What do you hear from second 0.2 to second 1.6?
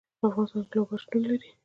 افغانستان کې لوگر شتون لري.